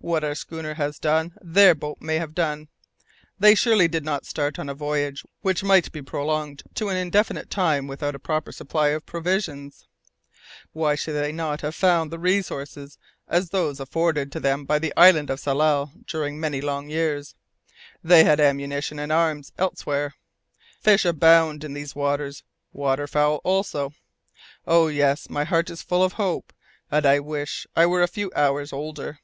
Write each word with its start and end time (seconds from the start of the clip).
What 0.00 0.22
our 0.22 0.34
schooner 0.34 0.74
has 0.74 0.98
done, 0.98 1.32
their 1.40 1.74
boat 1.74 2.02
may 2.02 2.16
have 2.16 2.34
done! 2.34 2.68
They 3.38 3.54
surely 3.54 3.88
did 3.88 4.04
not 4.04 4.26
start 4.26 4.58
on 4.58 4.68
a 4.68 4.74
voyage 4.74 5.24
which 5.40 5.64
might 5.64 5.90
be 5.92 6.02
prolonged 6.02 6.62
to 6.74 6.90
an 6.90 6.96
indefinite 6.98 7.48
time 7.48 7.86
without 7.86 8.14
a 8.14 8.18
proper 8.18 8.52
supply 8.52 8.88
of 8.88 9.06
provisions! 9.06 9.86
Why 10.74 10.94
should 10.94 11.14
they 11.14 11.32
not 11.32 11.62
have 11.62 11.74
found 11.74 12.10
the 12.10 12.18
resources 12.18 12.98
as 13.28 13.48
those 13.48 13.80
afforded 13.80 14.30
to 14.32 14.40
them 14.40 14.66
by 14.66 14.78
the 14.78 14.92
island 14.94 15.30
of 15.30 15.40
Tsalal 15.40 15.92
during 16.06 16.38
many 16.38 16.60
long 16.60 16.90
years? 16.90 17.34
They 18.02 18.24
had 18.24 18.40
ammunition 18.40 18.98
and 18.98 19.10
arms 19.10 19.52
elsewhere. 19.56 20.16
Fish 20.82 21.06
abound 21.06 21.64
in 21.64 21.72
these 21.72 21.96
waters, 21.96 22.42
water 22.74 23.06
fowl 23.06 23.40
also. 23.42 23.94
Oh 24.66 24.88
yes! 24.88 25.30
my 25.30 25.44
heart 25.44 25.70
is 25.70 25.80
full 25.80 26.04
of 26.04 26.14
hope, 26.14 26.52
and 26.90 27.06
I 27.06 27.20
wish 27.20 27.66
I 27.74 27.86
were 27.86 28.02
a 28.02 28.06
few 28.06 28.30
hours 28.36 28.70
older!" 28.70 29.20